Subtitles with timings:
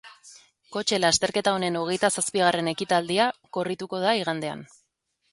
[0.75, 3.27] Kotxe lasterketa honen hogeita zazpigarren ekitaldia
[3.59, 4.65] korrituko da igandean.